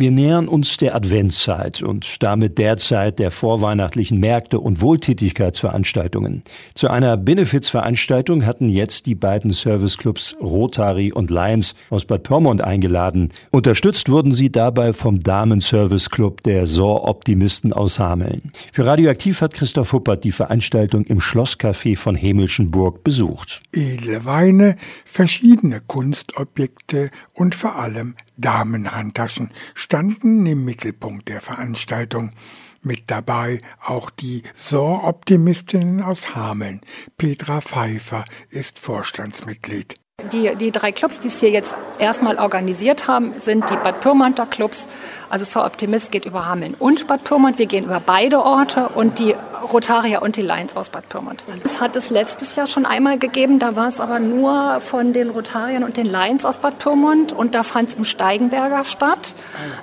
Wir 0.00 0.12
nähern 0.12 0.46
uns 0.46 0.76
der 0.76 0.94
Adventszeit 0.94 1.82
und 1.82 2.22
damit 2.22 2.56
der 2.56 2.76
Zeit 2.76 3.18
der 3.18 3.32
vorweihnachtlichen 3.32 4.20
Märkte 4.20 4.60
und 4.60 4.80
Wohltätigkeitsveranstaltungen. 4.80 6.44
Zu 6.76 6.86
einer 6.86 7.16
Benefizveranstaltung 7.16 8.46
hatten 8.46 8.68
jetzt 8.68 9.06
die 9.06 9.16
beiden 9.16 9.50
Serviceclubs 9.50 10.36
Rotary 10.40 11.10
und 11.10 11.30
Lions 11.30 11.74
aus 11.90 12.04
Bad 12.04 12.22
Pyrmont 12.22 12.60
eingeladen. 12.60 13.30
Unterstützt 13.50 14.08
wurden 14.08 14.30
sie 14.30 14.52
dabei 14.52 14.92
vom 14.92 15.18
Damenserviceclub 15.18 16.44
der 16.44 16.68
Sohr 16.68 17.08
Optimisten 17.08 17.72
aus 17.72 17.98
Hameln. 17.98 18.52
Für 18.72 18.86
Radioaktiv 18.86 19.40
hat 19.40 19.52
Christoph 19.52 19.92
Huppert 19.92 20.22
die 20.22 20.30
Veranstaltung 20.30 21.06
im 21.06 21.18
Schlosscafé 21.18 21.96
von 21.96 22.14
Hemelschenburg 22.14 23.02
besucht. 23.02 23.62
Edle 23.72 24.24
Weine, 24.24 24.76
verschiedene 25.04 25.80
Kunstobjekte 25.84 27.10
und 27.34 27.56
vor 27.56 27.74
allem 27.74 28.14
Damenhandtaschen 28.38 29.50
standen 29.74 30.46
im 30.46 30.64
Mittelpunkt 30.64 31.28
der 31.28 31.40
Veranstaltung. 31.40 32.30
Mit 32.80 33.10
dabei 33.10 33.60
auch 33.84 34.08
die 34.08 34.44
SOR-Optimistinnen 34.54 36.02
aus 36.02 36.34
Hameln. 36.34 36.80
Petra 37.16 37.60
Pfeiffer 37.60 38.24
ist 38.50 38.78
Vorstandsmitglied. 38.78 39.96
Die, 40.32 40.52
die 40.56 40.72
drei 40.72 40.90
Clubs, 40.90 41.20
die 41.20 41.28
es 41.28 41.38
hier 41.38 41.50
jetzt 41.50 41.76
erstmal 42.00 42.38
organisiert 42.38 43.06
haben, 43.06 43.34
sind 43.40 43.70
die 43.70 43.76
Bad 43.76 44.00
Pyrmonter 44.00 44.46
Clubs, 44.46 44.86
also 45.30 45.44
So 45.44 45.64
Optimist 45.64 46.10
geht 46.10 46.26
über 46.26 46.44
Hameln 46.44 46.74
und 46.74 47.06
Bad 47.06 47.22
Pyrmont. 47.22 47.58
Wir 47.58 47.66
gehen 47.66 47.84
über 47.84 48.00
beide 48.00 48.42
Orte 48.44 48.88
und 48.88 49.20
die 49.20 49.36
Rotarier 49.72 50.22
und 50.22 50.36
die 50.36 50.42
Lions 50.42 50.76
aus 50.76 50.90
Bad 50.90 51.08
Pyrmont. 51.08 51.44
Es 51.64 51.80
hat 51.80 51.96
es 51.96 52.10
letztes 52.10 52.56
Jahr 52.56 52.66
schon 52.66 52.86
einmal 52.86 53.18
gegeben, 53.18 53.58
da 53.58 53.76
war 53.76 53.88
es 53.88 54.00
aber 54.00 54.18
nur 54.18 54.80
von 54.80 55.12
den 55.12 55.30
Rotariern 55.30 55.84
und 55.84 55.96
den 55.96 56.06
Lions 56.06 56.44
aus 56.44 56.58
Bad 56.58 56.78
Pyrmont 56.78 57.32
und 57.32 57.54
da 57.54 57.62
fand 57.62 57.90
es 57.90 57.94
im 57.94 58.04
Steigenberger 58.04 58.84
statt. 58.84 59.34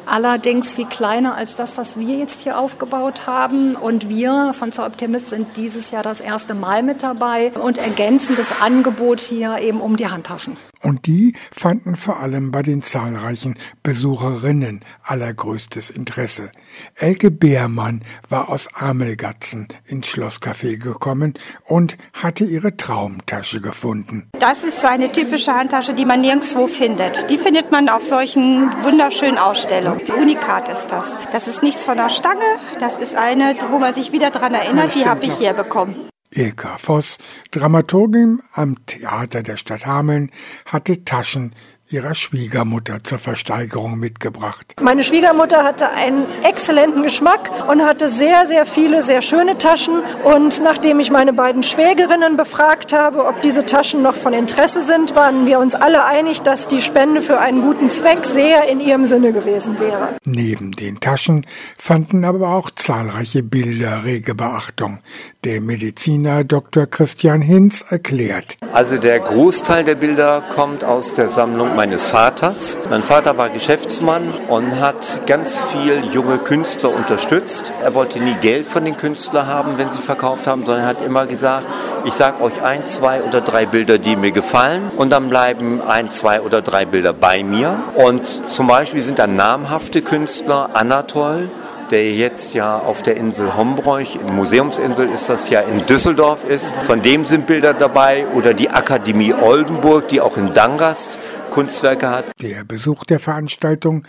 Allerdings 0.05 0.75
viel 0.75 0.85
kleiner 0.85 1.35
als 1.35 1.55
das, 1.55 1.77
was 1.77 1.99
wir 1.99 2.17
jetzt 2.17 2.41
hier 2.41 2.57
aufgebaut 2.57 3.27
haben. 3.27 3.75
Und 3.75 4.09
wir 4.09 4.53
von 4.53 4.71
So 4.71 4.83
Optimist 4.83 5.29
sind 5.29 5.57
dieses 5.57 5.91
Jahr 5.91 6.03
das 6.03 6.19
erste 6.19 6.53
Mal 6.53 6.83
mit 6.83 7.03
dabei 7.03 7.51
und 7.51 7.77
ergänzen 7.77 8.35
das 8.35 8.61
Angebot 8.61 9.19
hier 9.19 9.57
eben 9.59 9.81
um 9.81 9.95
die 9.95 10.07
Handtaschen. 10.07 10.57
Und 10.85 11.07
die 11.07 11.33
fanden 11.51 11.95
vor 11.95 12.19
allem 12.19 12.51
bei 12.51 12.61
den 12.61 12.83
zahlreichen 12.83 13.57
Besucherinnen 13.81 14.85
allergrößtes 15.01 15.89
Interesse. 15.89 16.51
Elke 16.93 17.31
Beermann 17.31 18.03
war 18.29 18.49
aus 18.49 18.69
Amelgatzen 18.75 19.67
ins 19.85 20.05
Schlosscafé 20.07 20.77
gekommen 20.77 21.33
und 21.63 21.97
hatte 22.13 22.45
ihre 22.45 22.77
Traumtasche 22.77 23.61
gefunden. 23.61 24.29
Das 24.37 24.63
ist 24.63 24.85
eine 24.85 25.11
typische 25.11 25.55
Handtasche, 25.55 25.95
die 25.95 26.05
man 26.05 26.21
nirgendwo 26.21 26.67
findet. 26.67 27.31
Die 27.31 27.39
findet 27.39 27.71
man 27.71 27.89
auf 27.89 28.05
solchen 28.05 28.69
wunderschönen 28.83 29.39
Ausstellungen. 29.39 30.01
Unikat 30.21 30.69
ist 30.69 30.89
das. 30.89 31.17
Das 31.31 31.47
ist 31.47 31.63
nichts 31.63 31.83
von 31.83 31.97
der 31.97 32.09
Stange. 32.09 32.45
Das 32.77 32.97
ist 32.97 33.15
eine, 33.15 33.55
wo 33.71 33.79
man 33.79 33.95
sich 33.95 34.11
wieder 34.11 34.29
daran 34.29 34.53
erinnert. 34.53 34.93
Die 34.93 35.07
habe 35.07 35.25
ich 35.25 35.33
hier 35.33 35.53
bekommen. 35.53 35.95
Ilka 36.35 36.77
Voss, 36.77 37.17
Dramaturgin 37.51 38.41
am 38.53 38.85
Theater 38.85 39.41
der 39.41 39.57
Stadt 39.57 39.85
Hameln, 39.85 40.31
hatte 40.65 41.05
Taschen 41.05 41.53
ihrer 41.89 42.15
Schwiegermutter 42.15 43.03
zur 43.03 43.19
Versteigerung 43.19 43.99
mitgebracht. 43.99 44.73
Meine 44.81 45.03
Schwiegermutter 45.03 45.63
hatte 45.63 45.89
einen 45.91 46.25
exzellenten 46.43 47.03
Geschmack 47.03 47.51
und 47.69 47.83
hatte 47.83 48.09
sehr, 48.09 48.47
sehr 48.47 48.65
viele, 48.65 49.03
sehr 49.03 49.21
schöne 49.21 49.57
Taschen. 49.57 50.01
Und 50.23 50.63
nachdem 50.63 50.99
ich 50.99 51.11
meine 51.11 51.33
beiden 51.33 51.61
Schwägerinnen 51.61 52.37
befragt 52.37 52.91
habe, 52.91 53.25
ob 53.25 53.41
diese 53.41 53.65
Taschen 53.65 54.01
noch 54.01 54.15
von 54.15 54.33
Interesse 54.33 54.81
sind, 54.81 55.15
waren 55.15 55.45
wir 55.45 55.59
uns 55.59 55.75
alle 55.75 56.05
einig, 56.05 56.41
dass 56.41 56.67
die 56.67 56.81
Spende 56.81 57.21
für 57.21 57.39
einen 57.39 57.61
guten 57.61 57.89
Zweck 57.89 58.25
sehr 58.25 58.67
in 58.67 58.79
ihrem 58.79 59.05
Sinne 59.05 59.31
gewesen 59.31 59.79
wäre. 59.79 60.09
Neben 60.25 60.71
den 60.71 60.99
Taschen 60.99 61.45
fanden 61.77 62.25
aber 62.25 62.49
auch 62.49 62.71
zahlreiche 62.71 63.43
Bilder 63.43 64.03
rege 64.05 64.33
Beachtung. 64.33 64.99
Der 65.43 65.61
Mediziner 65.61 66.43
Dr. 66.43 66.87
Christian 66.87 67.41
Hinz 67.41 67.85
erklärt. 67.87 68.57
Also 68.73 68.97
der 68.97 69.19
Großteil 69.19 69.83
der 69.83 69.95
Bilder 69.95 70.43
kommt 70.53 70.83
aus 70.83 71.13
der 71.13 71.29
Sammlung 71.29 71.74
meines 71.75 72.05
Vaters. 72.05 72.77
Mein 72.89 73.03
Vater 73.03 73.37
war 73.37 73.49
Geschäftsmann 73.49 74.33
und 74.47 74.79
hat 74.79 75.21
ganz 75.27 75.63
viel 75.65 76.03
junge 76.13 76.37
Künstler 76.37 76.93
unterstützt. 76.95 77.71
Er 77.83 77.93
wollte 77.93 78.19
nie 78.19 78.35
Geld 78.35 78.65
von 78.65 78.85
den 78.85 78.97
Künstlern 78.97 79.47
haben, 79.47 79.77
wenn 79.77 79.91
sie 79.91 80.01
verkauft 80.01 80.47
haben, 80.47 80.65
sondern 80.65 80.85
hat 80.85 81.03
immer 81.05 81.25
gesagt, 81.27 81.67
ich 82.05 82.13
sage 82.13 82.41
euch 82.41 82.61
ein, 82.61 82.87
zwei 82.87 83.21
oder 83.21 83.41
drei 83.41 83.65
Bilder, 83.65 83.97
die 83.97 84.15
mir 84.15 84.31
gefallen 84.31 84.89
und 84.95 85.09
dann 85.09 85.29
bleiben 85.29 85.81
ein, 85.81 86.11
zwei 86.11 86.41
oder 86.41 86.61
drei 86.61 86.85
Bilder 86.85 87.13
bei 87.13 87.43
mir. 87.43 87.77
Und 87.95 88.25
zum 88.25 88.67
Beispiel 88.67 89.01
sind 89.01 89.19
da 89.19 89.27
namhafte 89.27 90.01
Künstler, 90.01 90.69
Anatol, 90.73 91.49
der 91.91 92.13
jetzt 92.13 92.53
ja 92.53 92.77
auf 92.77 93.03
der 93.03 93.17
Insel 93.17 93.55
Hombroich, 93.55 94.19
Museumsinsel 94.21 95.07
ist 95.09 95.29
das 95.29 95.49
ja 95.49 95.61
in 95.61 95.85
Düsseldorf 95.85 96.43
ist. 96.43 96.73
Von 96.83 97.01
dem 97.01 97.25
sind 97.25 97.47
Bilder 97.47 97.73
dabei 97.73 98.25
oder 98.33 98.53
die 98.53 98.69
Akademie 98.69 99.33
Oldenburg, 99.33 100.07
die 100.09 100.21
auch 100.21 100.37
in 100.37 100.53
Dangast 100.53 101.19
Kunstwerke 101.51 102.09
hat. 102.09 102.25
Der 102.41 102.65
Besuch 102.65 103.05
der 103.05 103.19
Veranstaltung, 103.19 104.05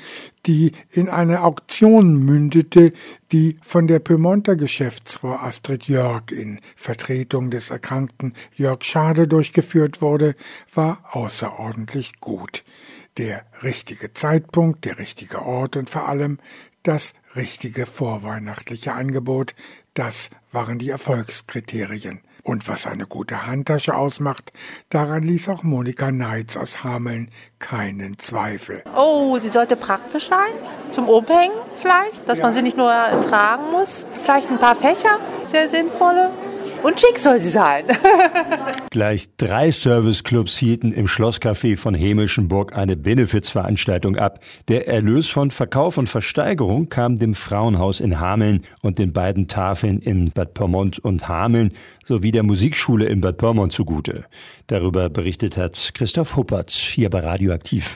die 0.46 0.72
in 0.90 1.08
eine 1.08 1.42
Auktion 1.42 2.16
mündete, 2.16 2.92
die 3.30 3.56
von 3.62 3.86
der 3.86 4.00
Pyrmonter 4.00 4.56
Geschäftsfrau 4.56 5.34
Astrid 5.36 5.84
Jörg 5.84 6.32
in 6.32 6.60
Vertretung 6.74 7.50
des 7.50 7.70
erkrankten 7.70 8.34
Jörg 8.56 8.82
Schade 8.82 9.28
durchgeführt 9.28 10.02
wurde, 10.02 10.34
war 10.74 10.98
außerordentlich 11.12 12.18
gut. 12.20 12.64
Der 13.16 13.44
richtige 13.62 14.12
Zeitpunkt, 14.12 14.84
der 14.84 14.98
richtige 14.98 15.42
Ort 15.42 15.76
und 15.76 15.88
vor 15.88 16.08
allem 16.08 16.38
das 16.86 17.14
richtige 17.34 17.86
vorweihnachtliche 17.86 18.92
Angebot, 18.92 19.54
das 19.94 20.30
waren 20.52 20.78
die 20.78 20.90
Erfolgskriterien. 20.90 22.20
Und 22.42 22.68
was 22.68 22.86
eine 22.86 23.06
gute 23.06 23.46
Handtasche 23.46 23.96
ausmacht, 23.96 24.52
daran 24.88 25.24
ließ 25.24 25.48
auch 25.48 25.64
Monika 25.64 26.12
Neitz 26.12 26.56
aus 26.56 26.84
Hameln 26.84 27.32
keinen 27.58 28.20
Zweifel. 28.20 28.84
Oh, 28.96 29.36
sie 29.40 29.48
sollte 29.48 29.74
praktisch 29.74 30.28
sein, 30.28 30.52
zum 30.90 31.08
Umhängen 31.08 31.56
vielleicht, 31.82 32.28
dass 32.28 32.38
ja. 32.38 32.44
man 32.44 32.54
sie 32.54 32.62
nicht 32.62 32.76
nur 32.76 32.92
tragen 33.28 33.72
muss. 33.72 34.06
Vielleicht 34.22 34.48
ein 34.48 34.60
paar 34.60 34.76
Fächer, 34.76 35.18
sehr 35.42 35.68
sinnvolle. 35.68 36.30
Und 36.86 37.00
schick 37.00 37.18
soll 37.18 37.40
sie 37.40 37.50
sein. 37.50 37.86
Gleich 38.90 39.26
drei 39.38 39.72
Serviceclubs 39.72 40.56
hielten 40.56 40.92
im 40.92 41.06
Schlosscafé 41.06 41.76
von 41.76 41.96
Hemelschenburg 41.96 42.76
eine 42.76 42.96
Benefizveranstaltung 42.96 44.14
ab. 44.14 44.38
Der 44.68 44.86
Erlös 44.86 45.28
von 45.28 45.50
Verkauf 45.50 45.98
und 45.98 46.08
Versteigerung 46.08 46.88
kam 46.88 47.18
dem 47.18 47.34
Frauenhaus 47.34 47.98
in 47.98 48.20
Hameln 48.20 48.62
und 48.82 49.00
den 49.00 49.12
beiden 49.12 49.48
Tafeln 49.48 49.98
in 49.98 50.30
Bad 50.30 50.54
Pyrmont 50.54 51.00
und 51.00 51.26
Hameln 51.26 51.72
sowie 52.04 52.30
der 52.30 52.44
Musikschule 52.44 53.06
in 53.06 53.20
Bad 53.20 53.38
Pyrmont 53.38 53.72
zugute. 53.72 54.24
Darüber 54.68 55.10
berichtet 55.10 55.56
hat 55.56 55.90
Christoph 55.92 56.36
Huppert 56.36 56.70
hier 56.70 57.10
bei 57.10 57.18
Radioaktiv. 57.18 57.94